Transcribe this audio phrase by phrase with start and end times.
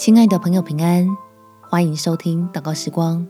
[0.00, 1.06] 亲爱的朋友，平安！
[1.60, 3.26] 欢迎收听祷告时光，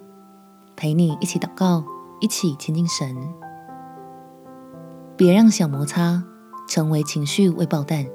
[0.77, 1.83] 陪你一起祷告，
[2.21, 3.13] 一起亲近神。
[5.17, 6.23] 别让小摩擦
[6.69, 8.07] 成为情绪未爆弹。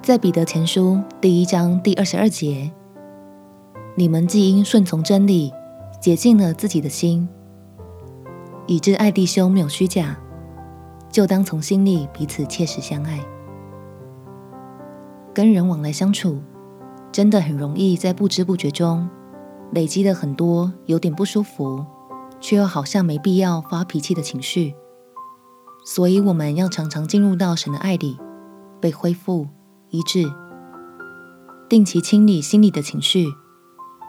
[0.00, 2.70] 在彼得前书第一章第二十二节，
[3.96, 5.52] 你们既因顺从真理，
[6.00, 7.28] 洁净了自己的心，
[8.68, 10.16] 以致爱弟兄没有虚假，
[11.10, 13.18] 就当从心里彼此切实相爱。
[15.34, 16.40] 跟人往来相处，
[17.12, 19.08] 真的很容易在不知不觉中
[19.72, 21.84] 累积了很多有点不舒服，
[22.40, 24.74] 却又好像没必要发脾气的情绪。
[25.84, 28.18] 所以我们要常常进入到神的爱里，
[28.80, 29.48] 被恢复、
[29.88, 30.30] 医治，
[31.68, 33.26] 定期清理心里的情绪，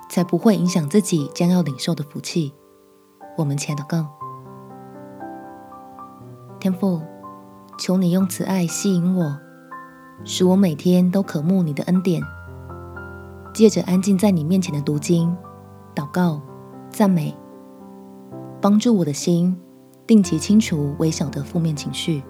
[0.10, 2.54] 才不会影响自己将要领受的福气。
[3.38, 4.08] 我们前祷告，
[6.60, 7.02] 天父，
[7.80, 9.38] 求你用慈爱吸引我，
[10.26, 12.22] 使我每天都渴慕你的恩典。
[13.54, 15.36] 借着安静在你面前的读经、
[15.94, 16.42] 祷告、
[16.90, 17.36] 赞美，
[18.62, 19.56] 帮助我的心
[20.08, 22.24] 定期清除微小的负面情绪，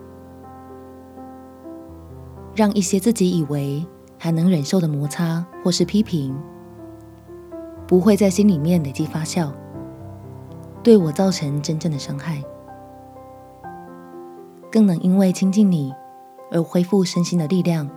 [2.55, 3.85] 让一些自己以为
[4.17, 6.35] 还能忍受的摩擦或是批评，
[7.87, 9.51] 不会在心里面累积发酵，
[10.81, 12.43] 对我造成真正的伤害，
[14.71, 15.93] 更能因为亲近你
[16.51, 17.87] 而恢复身心的力量，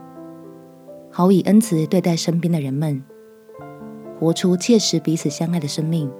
[1.10, 3.02] 好以恩慈对待身边的人们。
[4.24, 6.10] 活出切实彼此相爱的生命，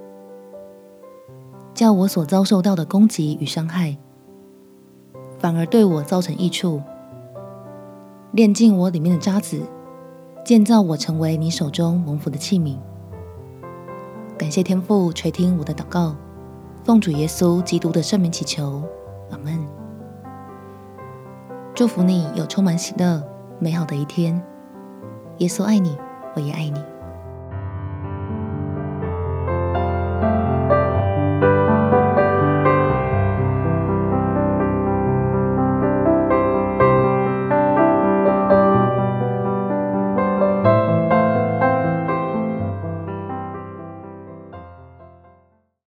[1.72, 3.96] 叫我所遭受到的攻击与伤害，
[5.38, 6.83] 反而对我造成益处，
[8.33, 9.62] 炼尽我里面的渣滓，
[10.44, 12.77] 建造我成为你手中蒙福的器皿。
[14.36, 16.14] 感谢天父垂听我的祷告，
[16.84, 18.83] 奉主耶稣基督的圣名祈求，
[19.30, 19.58] 阿门。
[21.74, 23.22] 祝福你有充满喜乐、
[23.58, 24.39] 美好的一天。
[25.39, 25.96] 耶稣爱你，
[26.36, 26.93] 我也爱你。